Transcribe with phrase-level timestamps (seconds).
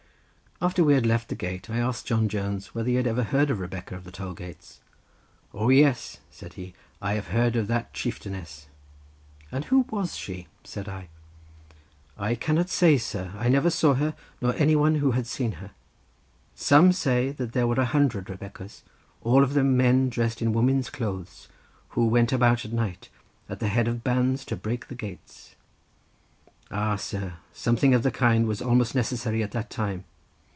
[0.63, 3.49] After we had left the gate I asked John Jones whether he had ever heard
[3.49, 4.79] of Rebecca of the toll gates.
[5.55, 8.67] "O, yes," said he; "I have heard of that chieftainess."
[9.51, 11.09] "And who was she?" said I.
[12.15, 15.71] "I cannot say, sir: I never saw her, nor any one who had seen her.
[16.53, 18.83] Some say that there were a hundred Rebeccas, and
[19.23, 21.47] all of them men dressed in women's clothes,
[21.95, 23.09] who went about at night,
[23.49, 25.55] at the head of bands to break the gates.
[26.69, 30.03] Ah, sir, something of the kind was almost necessary at that time.